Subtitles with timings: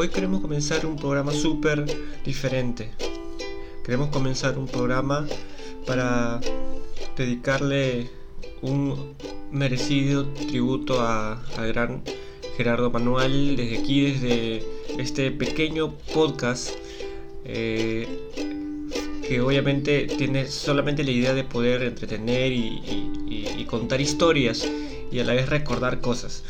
[0.00, 1.84] Hoy queremos comenzar un programa súper
[2.24, 2.92] diferente.
[3.84, 5.26] Queremos comenzar un programa
[5.88, 6.38] para
[7.16, 8.08] dedicarle
[8.62, 9.16] un
[9.50, 12.04] merecido tributo a- al gran
[12.56, 14.62] Gerardo Manuel desde aquí, desde
[14.98, 16.70] este pequeño podcast
[17.44, 18.06] eh,
[19.26, 24.66] que obviamente tiene solamente la idea de poder entretener y, contar historias
[25.10, 26.44] y a la vez recordar cosas.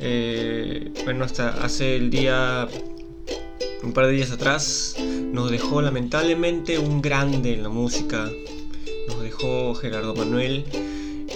[0.00, 2.66] Eh, bueno, hasta hace el día,
[3.86, 4.96] un par de días atrás,
[5.32, 8.28] nos dejó lamentablemente un grande en la música.
[9.06, 10.64] Nos dejó Gerardo Manuel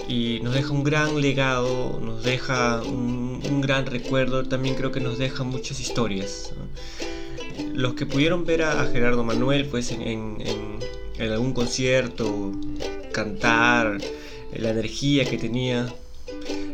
[0.09, 5.17] y nos deja un gran legado, nos deja un, gran recuerdo, también creo que nos
[5.17, 6.53] deja muchas historias.
[7.73, 10.81] Los que pudieron ver a, Gerardo Manuel pues en, en-
[11.21, 12.51] algún concierto,
[13.13, 13.99] cantar,
[14.57, 15.87] la energía que tenía,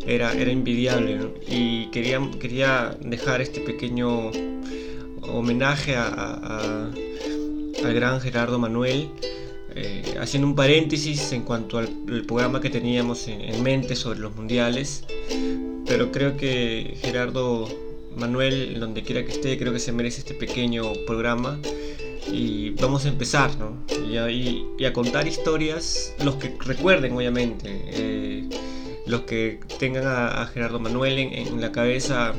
[0.06, 4.30] era, era envidiable y quería, quería dejar este pequeño
[5.28, 6.90] homenaje a,
[7.84, 9.10] al gran Gerardo Manuel
[9.74, 11.88] eh, haciendo un paréntesis en cuanto al,
[12.26, 15.04] programa que teníamos en, en mente sobre los mundiales
[15.86, 17.68] pero creo que Gerardo
[18.16, 21.58] Manuel donde quiera que esté creo que se merece este pequeño programa
[22.32, 23.76] y vamos a empezar ¿no?
[24.08, 28.48] y, a, contar historias los que recuerden obviamente eh,
[29.06, 32.34] los que tengan a, Gerardo Manuel en la cabeza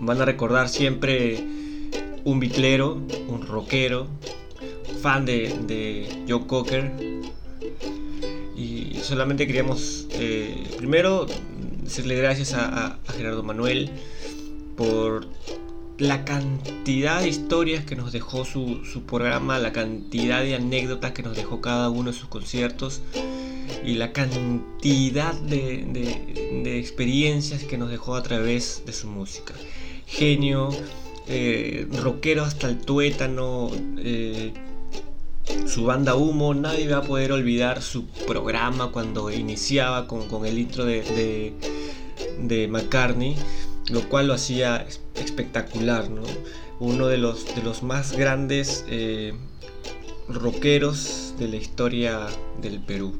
[0.00, 1.55] van a recordar siempre
[2.26, 4.08] un bitlero, un rockero,
[5.00, 6.92] fan de, de Joe Cocker.
[8.56, 11.26] Y solamente queríamos eh, primero
[11.82, 13.90] decirle gracias a Gerardo Manuel
[14.76, 15.26] por
[15.98, 21.22] la cantidad de historias que nos dejó su, su programa, la cantidad de anécdotas que
[21.22, 23.02] nos dejó cada uno de sus conciertos
[23.84, 29.54] y la cantidad de, de- de experiencias que nos dejó a través de su música.
[30.06, 30.70] Genio,
[31.28, 34.52] eh, rockero hasta el tuétano, eh,
[35.66, 40.58] su banda Humo, nadie va a poder olvidar su programa cuando iniciaba con, con el
[40.58, 41.52] intro de,
[42.40, 43.36] de, McCartney,
[43.90, 46.22] lo cual lo hacía es- espectacular, ¿no?
[46.80, 49.32] Uno de los, de los más grandes eh,
[50.28, 52.26] rockeros de la historia
[52.60, 53.14] del Perú.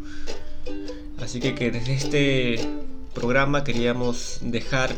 [1.20, 2.68] Así que desde este
[3.14, 4.90] programa queríamos dejar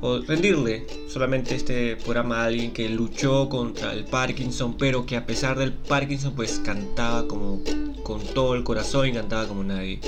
[0.00, 5.26] o rendirle solamente este programa a alguien que luchó contra el Parkinson, pero que a
[5.26, 7.62] pesar del Parkinson pues cantaba como
[8.02, 10.00] con todo el corazón y cantaba como nadie.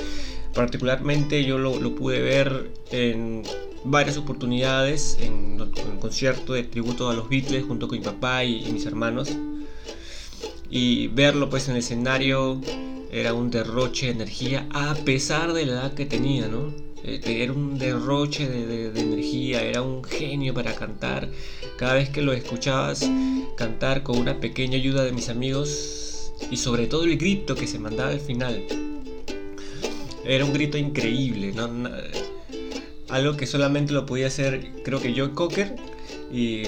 [0.53, 3.43] Particularmente yo lo, lo pude ver en
[3.83, 8.65] varias oportunidades, en, en concierto de tributo a los Beatles junto con mi papá y,
[8.65, 9.29] y mis hermanos.
[10.69, 12.61] Y verlo pues en el escenario
[13.11, 16.88] era un derroche de energía a pesar de la edad que tenía, ¿no?
[17.15, 21.29] Eh, Era un derroche de, de- energía, era un genio para cantar.
[21.77, 23.09] Cada vez que lo escuchabas
[23.57, 27.79] cantar con una pequeña ayuda de mis amigos y sobre todo el grito que se
[27.79, 28.63] mandaba al final.
[30.25, 31.69] Era un grito increíble, ¿no?
[33.09, 35.75] Algo que solamente lo podía hacer creo que Joe Cocker
[36.31, 36.63] y,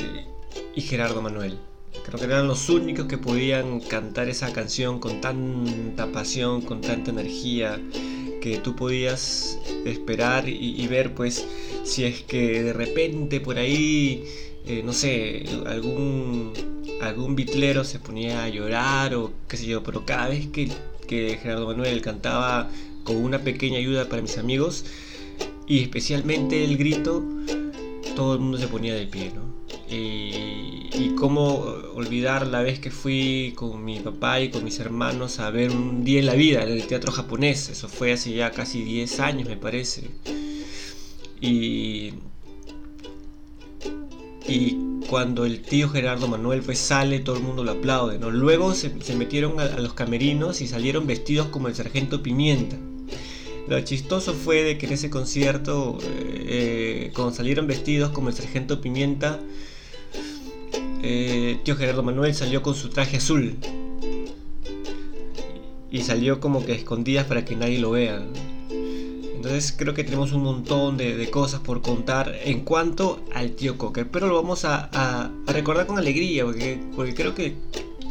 [0.76, 1.58] y Gerardo Manuel.
[2.06, 7.12] Creo que eran los únicos que podían cantar esa canción con tanta pasión, con tanta
[7.12, 7.80] energía,
[8.42, 11.48] que tú podías esperar y, ver pues
[11.84, 14.26] si es que de repente por ahí,
[14.66, 16.52] eh, no sé, algún,
[17.02, 20.70] algún bitlero se ponía a llorar o qué sé yo, pero cada vez que,
[21.08, 22.70] que Gerardo Manuel cantaba
[23.04, 24.86] con una pequeña ayuda para mis amigos
[25.68, 27.24] y especialmente el grito,
[28.16, 29.42] todo el mundo se ponía de pie, ¿no?
[29.90, 31.56] Y, y cómo
[31.96, 36.04] olvidar la vez que fui con mi papá y con mis hermanos a ver un
[36.04, 37.70] día en la vida, en el teatro japonés.
[37.70, 40.10] Eso fue hace ya casi 10 años, me parece.
[41.40, 42.14] Y,
[44.48, 44.78] y
[45.08, 48.30] cuando el tío Gerardo Manuel pues sale, todo el mundo lo aplaude, ¿no?
[48.30, 52.78] Luego se, metieron a, los camerinos y salieron vestidos como el sargento Pimienta.
[53.68, 58.82] Lo chistoso fue de que en ese concierto, eh, cuando salieron vestidos como el sargento
[58.82, 59.40] Pimienta,
[61.04, 63.56] eh, tío Gerardo Manuel salió con su traje azul.
[65.90, 68.22] Y salió como que escondidas para que nadie lo vea.
[69.36, 74.08] Entonces creo que tenemos un montón de, cosas por contar en cuanto al tío Cocker.
[74.10, 77.56] Pero lo vamos a, recordar con alegría, porque, porque creo que,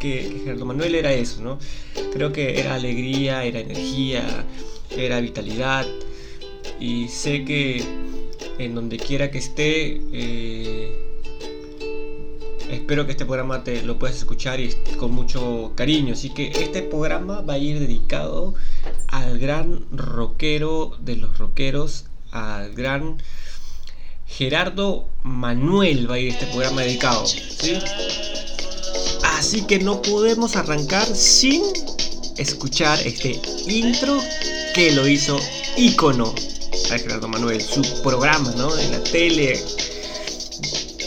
[0.01, 1.59] que, Gerardo Manuel era eso, ¿no?
[2.13, 4.25] Creo que era alegría, era energía,
[4.91, 5.87] era vitalidad.
[6.81, 7.85] Y sé que
[8.59, 11.10] en donde quiera que esté, eh,
[12.91, 16.15] Espero que este programa te lo puedas escuchar y con mucho cariño.
[16.15, 18.55] Así que este programa va a ir dedicado
[19.07, 23.23] al gran rockero de los rockeros, al gran
[24.27, 27.23] Gerardo Manuel va a ir este programa dedicado.
[29.39, 31.63] Así que no podemos arrancar sin
[32.39, 34.19] escuchar este intro
[34.75, 35.39] que lo hizo
[35.77, 36.35] ícono
[36.91, 38.77] a Gerardo Manuel, su programa ¿no?
[38.77, 39.63] en la tele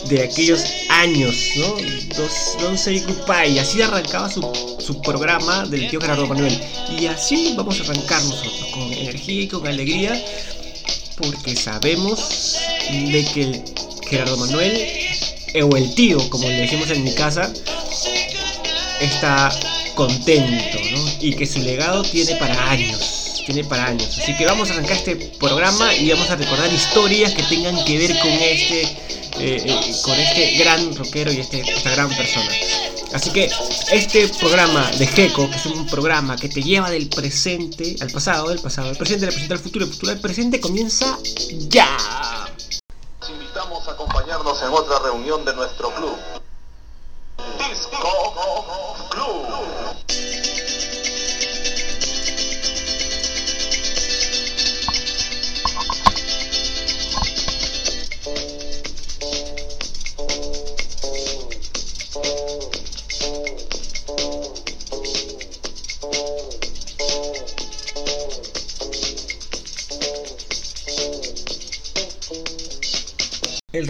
[0.07, 0.63] de aquellos
[1.01, 1.75] años, ¿no?
[2.61, 3.59] Don't Say Goodbye.
[3.59, 4.41] Así arrancaba su,
[4.79, 6.59] su, programa del tío Gerardo Manuel.
[6.99, 10.23] Y así vamos a arrancar nosotros, con energía y con alegría,
[11.17, 12.57] porque sabemos
[12.91, 13.63] de que
[14.07, 14.87] Gerardo Manuel,
[15.63, 17.51] o el tío, como le decimos en mi casa,
[18.99, 19.49] está
[19.95, 21.05] contento, ¿no?
[21.21, 24.17] Y que su legado tiene para años tiene para años.
[24.17, 27.97] Así que vamos a arrancar este programa y vamos a recordar historias que tengan que
[27.97, 28.87] ver con este
[29.39, 32.49] eh, eh, con este gran rockero y este, esta gran persona.
[33.13, 33.49] Así que
[33.91, 38.49] este programa de Gecko, que es un programa que te lleva del presente al pasado,
[38.49, 41.17] del pasado al presente, del presente al futuro, del futuro al presente, comienza
[41.67, 41.95] ya.
[43.29, 46.17] invitamos a acompañarnos en otra reunión de nuestro club.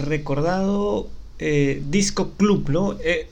[0.04, 1.08] Recordado
[1.38, 2.96] eh, Disco Club, ¿no?
[3.04, 3.28] Eh,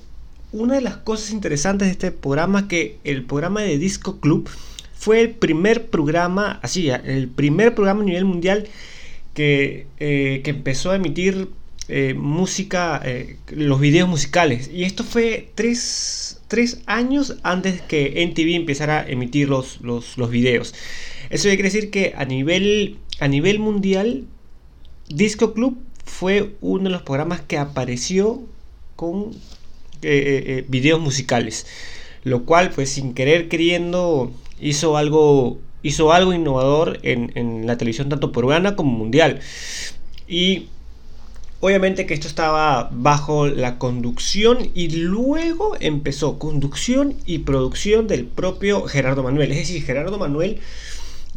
[0.52, 4.48] una de las cosas interesantes de este programa es que el programa de Disco Club
[4.94, 8.68] fue el primer programa, así, el primer programa a nivel mundial
[9.34, 11.48] que, eh, que empezó a emitir
[12.16, 13.02] música,
[13.50, 14.70] los videos musicales.
[14.72, 16.38] Y esto fue tres,
[16.86, 20.74] años antes que NTV empezara a emitir los, los, los videos.
[21.28, 24.24] Eso quiere decir que a nivel, a nivel mundial,
[25.08, 28.42] Disco Club fue uno de los programas que apareció
[28.96, 29.32] con
[30.02, 31.66] eh, eh, eh, videos musicales.
[32.24, 38.32] Lo cual, pues sin querer queriendo, hizo algo, hizo algo innovador en, la televisión tanto
[38.32, 39.40] peruana como mundial.
[40.28, 40.68] Y
[41.60, 48.84] obviamente que esto estaba bajo la conducción y luego empezó conducción y producción del propio
[48.86, 49.52] Gerardo Manuel.
[49.52, 50.60] Es decir, Gerardo Manuel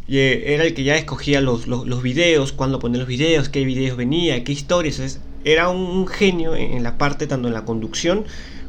[0.08, 4.42] era el que ya escogía los, los, videos, cuándo poner los videos, qué videos venía,
[4.44, 5.20] qué historias.
[5.44, 8.24] era un, genio en, la parte, tanto en la conducción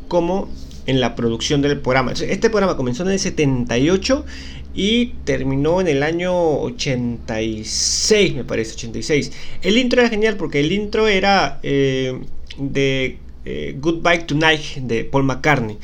[0.07, 0.49] como
[0.87, 2.13] en la producción del programa.
[2.13, 4.25] Este programa comenzó en el 78
[4.73, 9.31] y terminó en el año 86, me parece, 86.
[9.61, 12.19] El intro era genial porque el intro era eh,
[12.57, 15.77] de eh, Goodbye Tonight de Paul McCartney.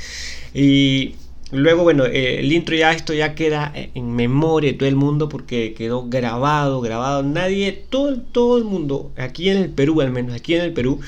[0.53, 1.15] Y
[1.53, 5.29] Luego, bueno, eh, el intro ya, esto ya queda en memoria de todo el mundo
[5.29, 7.21] porque quedó grabado, grabado.
[7.21, 10.99] Nadie, todo, todo el mundo, aquí en el Perú al menos, aquí en el Perú,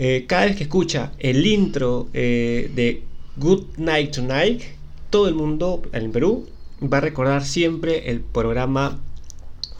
[0.00, 3.04] eh, cada vez que escucha el intro eh, de
[3.36, 4.62] Good Night Tonight,
[5.10, 6.48] todo el mundo en el Perú
[6.82, 8.98] va a recordar siempre el programa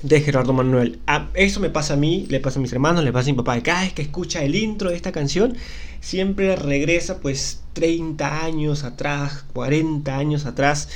[0.02, 0.98] de Gerardo Manuel.
[1.06, 3.36] Ah, eso me pasa a mí, le pasa a mis hermanos, le pasa a mi
[3.36, 3.60] papá.
[3.62, 5.56] Cada vez que escucha el intro de esta canción,
[6.00, 10.88] siempre regresa pues 30 años atrás, 40 años atrás,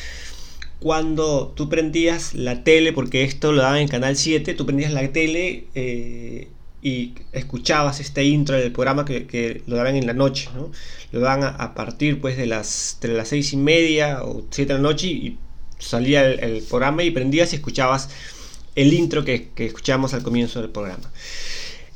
[0.80, 5.10] cuando tú prendías la tele, porque esto lo daban en Canal 7, tú prendías la
[5.12, 6.48] tele eh,
[6.82, 10.70] y escuchabas este intro del programa que, lo daban en la noche, ¿no?
[11.12, 14.78] Lo daban a, partir pues de las, de las 6 y media o 7 de
[14.78, 15.38] la noche y
[15.78, 18.10] salía el, programa y prendías y escuchabas
[18.76, 21.10] el intro que, escuchábamos al comienzo del programa.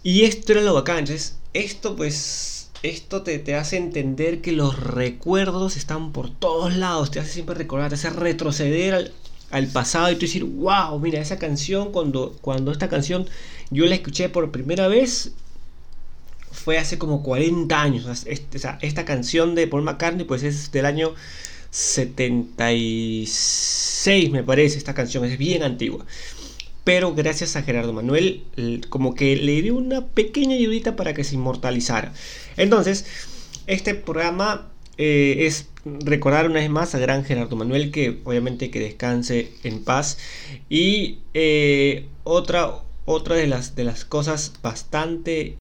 [0.02, 5.76] Y esto era lo bacán, entonces esto pues esto te, hace entender que los recuerdos
[5.76, 9.12] están por todos lados, te hace siempre recordar, te hace retroceder
[9.50, 13.28] al, pasado y tú decir, wow, mira, esa canción, cuando, cuando esta canción
[13.70, 15.32] yo la escuché por primera vez,
[16.50, 18.24] fue hace como 40 años.
[18.80, 21.12] esta canción de Paul McCartney, pues es del año
[21.70, 26.06] 76, me parece, esta canción, es bien antigua
[26.84, 28.42] pero gracias a Gerardo Manuel
[28.88, 32.12] como que le dio una pequeña ayudita para que se inmortalizara.
[32.56, 33.06] Entonces,
[33.66, 38.80] este programa eh, es recordar una vez más a gran Gerardo Manuel, que obviamente que
[38.80, 40.18] descanse en paz.
[40.68, 42.70] Y eh, otra,
[43.04, 45.56] otra de, las, de las cosas bastante...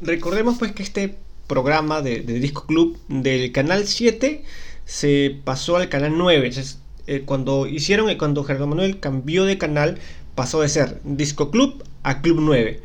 [0.00, 4.42] Recordemos pues que este programa de, Disco Club del canal 7
[4.84, 6.46] se pasó al canal 9.
[6.46, 9.98] Entonces, eh, cuando hicieron, cuando Gerardo Manuel cambió de canal,
[10.34, 12.82] pasó de ser Disco Club a Club 9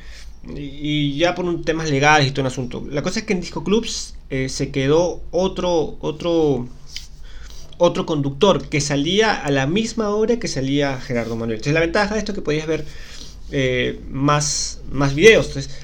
[0.55, 2.83] y ya por un temas legales y todo un asunto.
[2.89, 6.67] La cosa es que en Disco Clubs eh, se quedó otro, otro,
[7.77, 11.57] otro conductor que salía a la misma hora que salía Gerardo Manuel.
[11.57, 12.85] Entonces la ventaja de esto es que podías ver
[13.51, 15.47] eh, más, más videos.
[15.47, 15.75] Entonces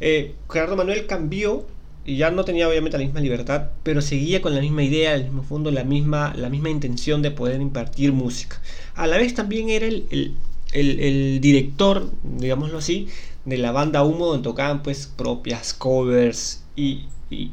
[0.00, 1.66] eh, Gerardo Manuel cambió
[2.04, 5.24] y ya no tenía obviamente la misma libertad, pero seguía con la misma idea, el
[5.24, 8.60] mismo fondo, la misma, la misma intención de poder impartir música.
[8.94, 13.08] A la vez también era el, el, el director, digámoslo así,
[13.44, 17.06] de la banda Humo donde tocaban pues propias covers y,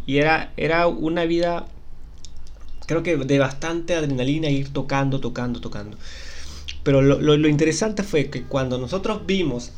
[0.08, 1.65] era, era una vida
[2.86, 5.98] creo que de bastante adrenalina ir tocando, tocando, tocando.
[6.84, 9.72] Pero lo, interesante fue que cuando nosotros vimos,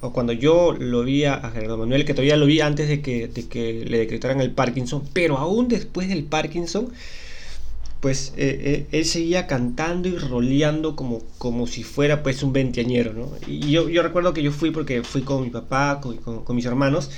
[0.00, 3.84] o cuando yo lo vi a, Gerardo Manuel, que todavía lo vi antes de que,
[3.86, 6.92] le decretaran el Parkinson, pero aún después del Parkinson,
[7.98, 13.14] pues eh, eh, él seguía cantando y roleando como, como si fuera pues un veinteañero,
[13.14, 13.30] ¿no?
[13.48, 16.66] Y yo, yo recuerdo que yo fui porque fui con mi papá, con, con, mis
[16.66, 17.10] hermanos,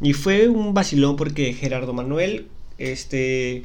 [0.00, 3.64] y fue un vacilón porque Gerardo Manuel, este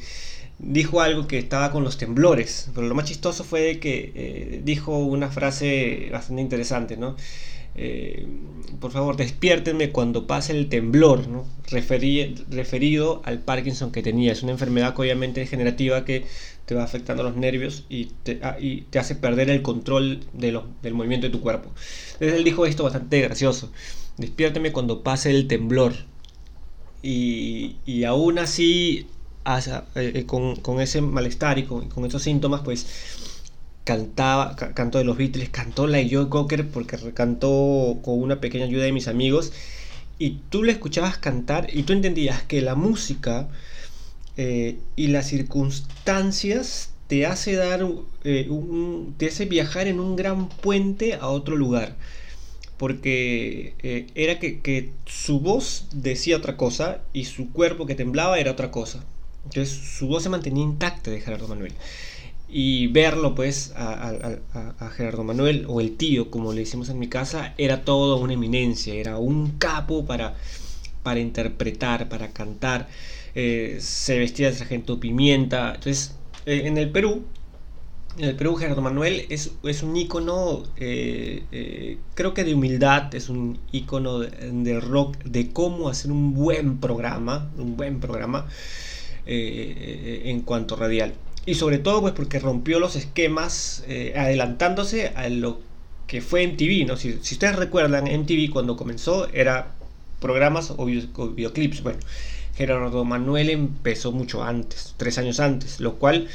[0.62, 4.98] dijo algo que estaba con los temblores, pero lo más chistoso fue que eh, dijo
[4.98, 7.16] una frase bastante interesante, ¿no?
[7.74, 8.28] Eh,
[8.80, 11.46] por favor, despiértenme cuando pase el temblor, ¿no?
[11.70, 14.34] referido al Parkinson que tenía.
[14.34, 16.26] Es una enfermedad obviamente degenerativa que
[16.66, 20.60] te va afectando los nervios y te, ah, y te hace perder el control de
[20.82, 21.72] del movimiento de tu cuerpo.
[22.14, 23.72] Entonces él dijo esto bastante gracioso.
[24.18, 25.94] Despiérteme cuando pase el temblor.
[27.04, 29.08] Y, y aún así,
[29.44, 32.86] eh, eh, con, con, ese malestar y con, con esos síntomas, pues
[33.84, 38.84] cantaba, cantó de los Beatles, cantó la Joe Cocker porque cantó con una pequeña ayuda
[38.84, 39.52] de mis amigos
[40.20, 43.50] y tú le escuchabas cantar y tú entendías que la música
[44.38, 47.86] eh, y las circunstancias te hace dar
[48.22, 51.96] te hace viajar en un gran puente a otro lugar
[52.78, 53.74] porque
[54.16, 58.72] era que, que, su voz decía otra cosa y su cuerpo que temblaba era otra
[58.72, 59.04] cosa
[59.46, 61.74] entonces su voz se mantenía intacta de Gerardo Manuel.
[62.54, 67.54] Y verlo pues a, Gerardo Manuel o el tío como le decimos en mi casa
[67.58, 70.36] era todo una eminencia era un capo para
[71.04, 72.90] para interpretar para cantar.
[73.36, 75.76] Eh, se vestía de sargento pimienta.
[75.76, 77.24] Entonces eh, en el Perú
[78.18, 83.30] en el Perú Gerardo Manuel es, es un ícono eh, creo que de humildad es
[83.30, 88.48] un ícono de, rock de cómo hacer un buen programa un buen programa
[89.26, 91.14] en cuanto radial
[91.46, 95.60] y sobre todo pues porque rompió los esquemas eh, adelantándose a lo
[96.08, 96.98] que fue MTV, ¿no?
[96.98, 99.72] Si, si ustedes recuerdan, MTV cuando comenzó era
[100.20, 101.82] programas o, videoclips.
[101.84, 102.00] Bueno,
[102.56, 106.28] Gerardo Manuel empezó mucho antes, tres años antes, lo cual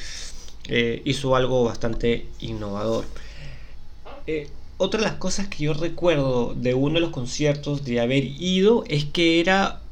[0.69, 3.05] eh, hizo algo bastante innovador.
[4.27, 8.25] Eh, otra de las cosas que yo recuerdo de uno de los conciertos de haber
[8.25, 9.83] ido es que era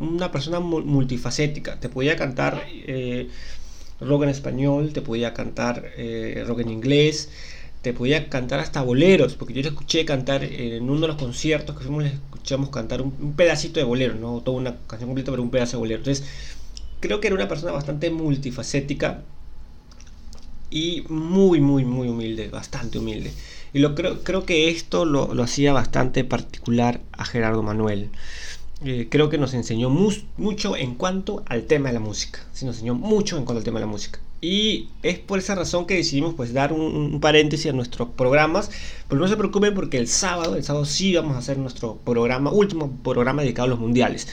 [0.00, 1.80] una persona multifacética.
[1.80, 2.64] Te podía cantar
[4.00, 7.30] rock en español, te podía cantar eh, rock en inglés,
[7.82, 11.76] te podía cantar hasta boleros, porque yo le escuché cantar en uno de los conciertos
[11.76, 15.42] que fuimos, le escuchamos cantar un, pedacito de bolero, no toda una canción completa, pero
[15.42, 15.98] un pedazo de bolero.
[15.98, 16.26] Entonces,
[17.00, 19.22] creo que era una persona bastante multifacética
[20.70, 23.32] y muy, muy, muy humilde, bastante humilde.
[23.72, 28.10] Y lo creo, creo que esto lo, lo hacía bastante particular a Gerardo Manuel.
[28.84, 32.40] Eh, creo que nos enseñó mucho en cuanto al tema de la música.
[32.52, 34.20] Sí, nos enseñó mucho en cuanto al tema de la música.
[34.40, 38.70] Y es por esa razón que decidimos pues dar un, paréntesis a nuestros programas.
[39.08, 42.52] Pero no se preocupen porque el sábado, el sábado sí vamos a hacer nuestro programa,
[42.52, 44.28] último programa dedicado a los mundiales.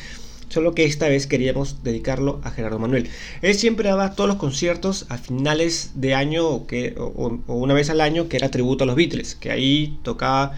[0.49, 3.09] Solo que esta vez queríamos dedicarlo a Gerardo Manuel.
[3.41, 7.89] Él siempre daba todos los conciertos a finales de año que, o, o una vez
[7.89, 9.33] al año que era tributo a los Beatles.
[9.33, 10.53] Que ahí tocaba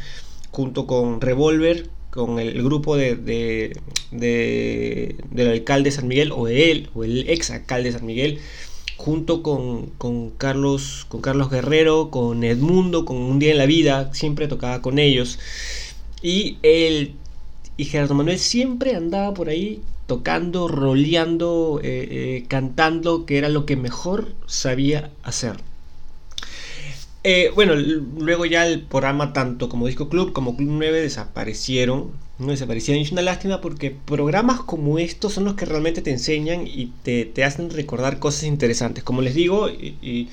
[0.52, 3.16] junto con Revolver, con el, grupo de,
[4.12, 8.40] del alcalde de San Miguel, o él, o el ex alcalde de San Miguel,
[8.98, 14.48] junto con, Carlos, con Carlos Guerrero, con Edmundo, con Un Día en la Vida, siempre
[14.48, 15.40] tocaba con ellos.
[16.22, 17.14] Y él
[17.78, 23.66] y Gerardo Manuel siempre andaba por ahí tocando, roleando, eh, eh, cantando, que era lo
[23.66, 25.58] que mejor sabía hacer.
[27.30, 32.12] Eh, bueno, luego ya el programa tanto como Disco Club como Club 9 desaparecieron.
[32.40, 33.04] No desaparecieron.
[33.04, 37.44] Es una lástima porque programas como estos son los que realmente te enseñan y te,
[37.44, 39.04] hacen recordar cosas interesantes.
[39.04, 40.30] Como les digo, y,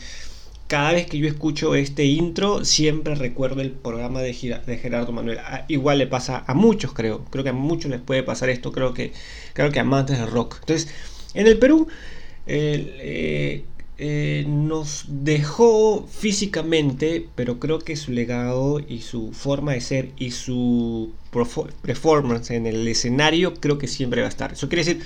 [0.69, 5.41] cada vez que yo escucho este intro, siempre recuerdo el programa de, de Gerardo Manuel.
[5.67, 7.25] Igual le pasa a muchos, creo.
[7.25, 8.71] Creo que a muchos les puede pasar esto.
[8.71, 9.13] Creo que,
[9.53, 10.59] creo que amantes del rock.
[10.61, 10.89] Entonces,
[11.35, 11.89] en el Perú,
[12.47, 13.65] eh,
[13.99, 21.13] nos dejó físicamente, pero creo que su legado y su forma de ser y su
[21.83, 24.53] performance en el escenario creo que siempre va a estar.
[24.53, 25.03] Eso quiere decir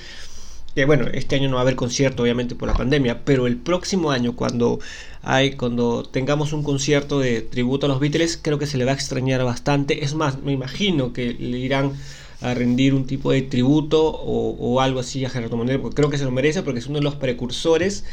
[0.74, 3.56] que bueno, este año no va a haber concierto obviamente por la pandemia, pero el
[3.56, 4.78] próximo año cuando
[5.22, 8.92] hay cuando tengamos un concierto de tributo a los Beatles, creo que se le va
[8.92, 10.04] a extrañar bastante.
[10.04, 11.92] Es más, me imagino que le irán
[12.40, 16.10] a rendir un tipo de tributo o, o algo así a Gerardo Manuel, porque creo
[16.10, 18.04] que se lo merece porque es uno de los precursores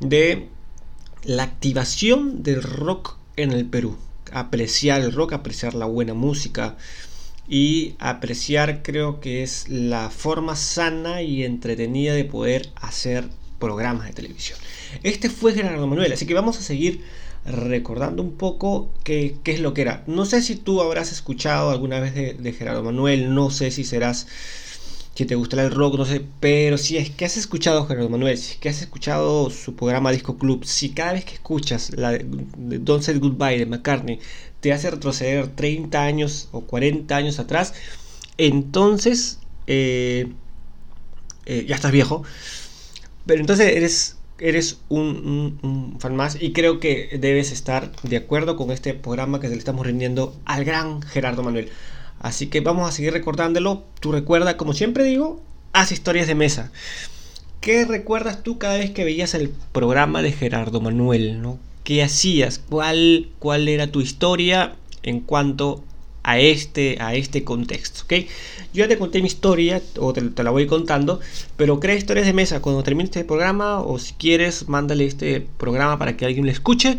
[0.00, 0.48] de
[1.24, 3.96] la activación del rock en el Perú.
[4.32, 6.76] Apreciar el rock, apreciar la buena música
[7.48, 13.28] y apreciar creo que es la forma sana y entretenida de poder hacer
[13.58, 14.58] programas de televisión.
[15.02, 17.02] Este fue Gerardo Manuel, así que vamos a seguir
[17.44, 20.04] recordando un poco qué, es lo que era.
[20.06, 23.84] No sé si tú habrás escuchado alguna vez de, de Gerardo Manuel, no sé si
[23.84, 24.26] serás
[25.18, 28.38] si te gusta el rock, no sé, pero si es que has escuchado Gerardo Manuel,
[28.38, 32.12] si es que has escuchado su programa Disco Club, si cada vez que escuchas la
[32.12, 34.20] de Don't Say Goodbye de McCartney
[34.60, 37.74] te hace retroceder 30 años o 40 años atrás,
[38.36, 40.28] entonces eh,
[41.46, 42.22] eh, ya estás viejo,
[43.26, 48.54] pero entonces eres, eres un, un, fan más y creo que debes estar de acuerdo
[48.54, 51.70] con este programa que le estamos rindiendo al gran Gerardo Manuel.
[52.20, 53.84] Así que vamos a seguir recordándolo.
[54.00, 55.40] Tú recuerda, como siempre digo,
[55.72, 56.70] haz historias de mesa.
[57.60, 61.42] ¿Qué recuerdas tú cada vez que veías el programa de Gerardo Manuel?
[61.42, 61.58] ¿no?
[61.84, 62.60] ¿Qué hacías?
[62.68, 65.82] ¿Cuál, ¿Cuál era tu historia en cuanto
[66.22, 68.02] a este, a este contexto?
[68.04, 68.28] ¿okay?
[68.72, 71.20] Yo ya te conté mi historia, o te, la voy contando,
[71.56, 75.98] pero crea historias de mesa cuando termine este programa, o si quieres, mándale este programa
[75.98, 76.98] para que alguien le escuche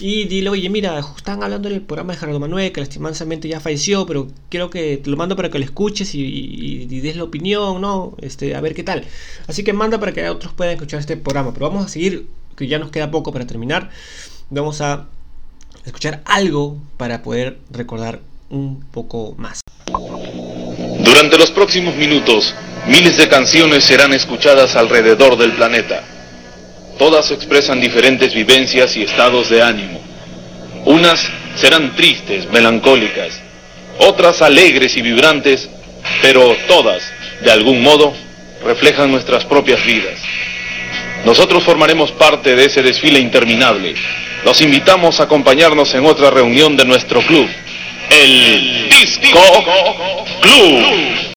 [0.00, 4.06] y dile, oye, mira, están hablando del programa de Gerardo Manuel, que lastimosamente ya falleció,
[4.06, 8.14] pero quiero que te lo mando para que lo escuches y, des la opinión, ¿no?
[8.20, 9.04] Este, a ver qué tal.
[9.46, 11.52] Así que manda para que otros puedan escuchar este programa.
[11.52, 13.90] Pero vamos a seguir, que ya nos queda poco para terminar.
[14.50, 15.06] Vamos a
[15.84, 19.60] escuchar algo para poder recordar un poco más.
[21.04, 22.54] Durante los próximos minutos,
[22.86, 26.19] miles de canciones serán escuchadas alrededor del planeta.
[27.00, 29.98] Todas expresan diferentes vivencias y estados de ánimo.
[30.84, 33.40] Unas serán tristes, melancólicas,
[34.00, 35.70] otras alegres y vibrantes,
[36.20, 37.02] pero todas,
[37.42, 38.12] de algún modo,
[38.62, 40.20] reflejan nuestras propias vidas.
[41.24, 43.94] Nosotros formaremos parte de ese desfile interminable.
[44.44, 47.48] Los invitamos a acompañarnos en otra reunión de nuestro club,
[48.10, 49.40] el Disco
[50.42, 51.32] Club.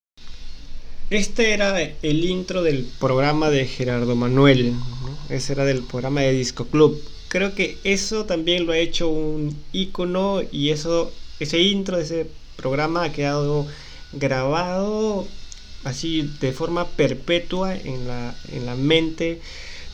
[1.10, 4.73] Este era el intro del programa de Gerardo Manuel,
[5.29, 7.01] ese era del programa de Disco Club.
[7.27, 12.27] Creo que eso también lo ha hecho un icono y eso, ese intro de ese
[12.55, 13.65] programa ha quedado
[14.13, 15.27] grabado
[15.83, 19.41] así de forma perpetua en la, en la mente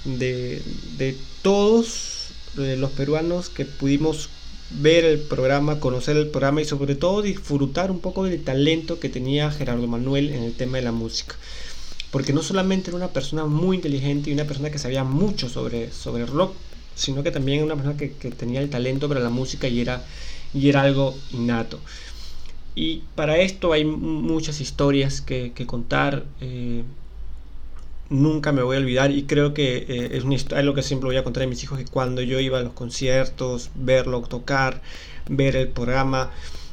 [0.03, 0.61] de,
[0.97, 4.29] de todos los peruanos que pudimos
[4.69, 9.09] ver el programa, conocer el programa y sobre todo disfrutar un poco del talento que
[9.09, 11.35] tenía Gerardo Manuel en el tema de la música.
[12.11, 15.91] Porque no solamente era una persona muy inteligente y una persona que sabía mucho sobre,
[15.91, 16.55] sobre rock,
[16.95, 20.03] sino que también era una persona que, tenía el talento para la música y era,
[20.53, 21.79] y era algo innato.
[22.75, 26.25] Y para esto hay muchas historias que, contar.
[26.41, 26.83] Eh,
[28.09, 31.07] nunca me voy a olvidar y creo que eh, es, una historia, lo que siempre
[31.07, 34.81] voy a contar a mis hijos que cuando yo iba a los conciertos, verlo tocar,
[35.29, 36.31] ver el programa,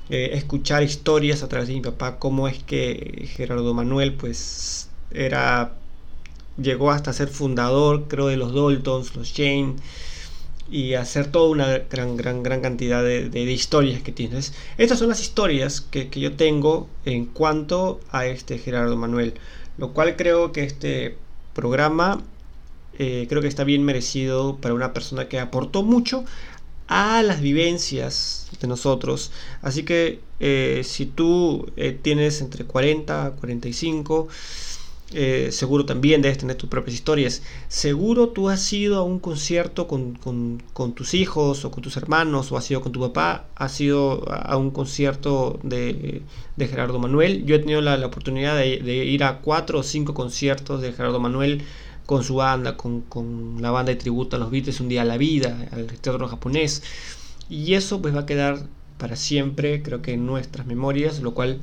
[0.09, 5.75] eh, escuchar historias a través de mi papá, cómo es que Gerardo Manuel pues era
[6.61, 9.77] llegó hasta ser fundador, creo, de los Daltons, los Shane,
[10.71, 14.53] y hacer toda una gran, gran, gran cantidad de, de, historias que tienes.
[14.79, 19.35] Estas son las historias que, que, yo tengo en cuanto a este Gerardo Manuel,
[19.79, 21.17] lo cual creo que este
[21.55, 22.23] programa
[22.99, 26.25] eh, creo que está bien merecido para una persona que aportó mucho
[26.89, 29.33] a las vivencias de nosotros.
[29.63, 34.29] Así que eh, si tú eh, tienes entre 40, 45
[35.13, 37.43] eh, seguro también debes tener tus propias historias.
[37.69, 42.51] Seguro tú has ido a un concierto con, con, tus hijos o con tus hermanos
[42.51, 46.23] o has ido con tu papá, has ido a un concierto de,
[46.57, 47.45] de Gerardo Manuel.
[47.45, 51.21] Yo he tenido la, la oportunidad de, ir a cuatro o cinco conciertos de Gerardo
[51.21, 51.63] Manuel
[52.05, 55.05] con su banda, con, con la banda de tributo a los Beatles Un Día a
[55.05, 56.83] la Vida, al teatro japonés.
[57.49, 58.67] Y eso pues va a quedar
[58.99, 61.61] para siempre, creo que en nuestras memorias, lo cual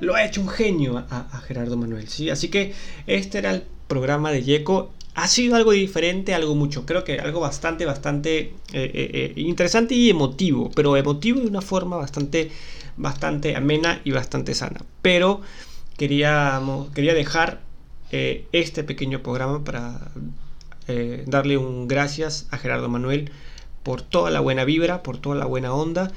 [0.00, 2.30] lo ha hecho un genio a, Gerardo Manuel, ¿sí?
[2.30, 2.74] Así que
[3.06, 4.92] este era el programa de Yeco.
[5.14, 9.94] Ha sido algo diferente, algo mucho, creo que algo bastante, bastante eh, eh, eh, interesante
[9.94, 12.50] y emotivo, pero emotivo de una forma bastante,
[12.96, 14.80] bastante amena y bastante sana.
[15.02, 15.40] Pero
[15.96, 17.60] queríamos, quería dejar
[18.12, 20.10] este pequeño programa para
[21.26, 23.30] darle un gracias a Gerardo Manuel
[23.84, 26.10] por toda la buena vibra, por toda la buena onda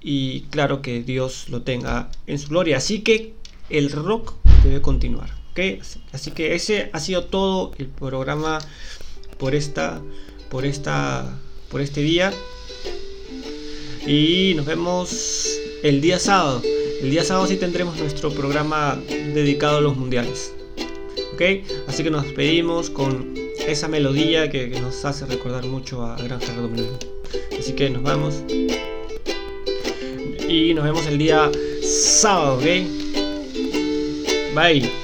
[0.00, 2.76] y claro que Dios lo tenga en su gloria.
[2.76, 3.34] Así que
[3.70, 4.34] el rock
[4.64, 5.38] debe continuar.
[6.12, 8.58] Así que ese ha sido todo el programa
[9.38, 10.00] por esta,
[10.50, 11.36] por esta,
[11.68, 12.32] por este día.
[14.06, 15.48] Y nos vemos
[15.82, 16.62] el día sábado.
[17.02, 20.52] El día sábado sí tendremos nuestro programa dedicado a los mundiales.
[21.86, 23.34] Así que nos despedimos con
[23.66, 26.70] esa melodía que, nos hace recordar mucho a Gran Gerardo
[27.56, 28.42] Así que nos vamos.
[30.48, 31.50] Y nos vemos el día
[31.82, 32.64] sábado, ¿ok?
[34.54, 34.97] Bye.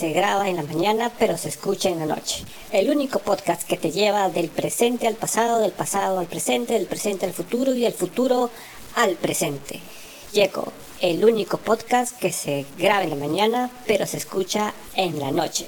[0.00, 2.42] Se graba en la mañana pero se escucha en la noche.
[2.72, 6.86] El único podcast que te lleva del presente al pasado, del pasado al presente, del
[6.86, 8.48] presente al futuro y del futuro
[8.94, 9.78] al presente.
[10.32, 15.32] Yeco, el único podcast que se graba en la mañana pero se escucha en la
[15.32, 15.66] noche.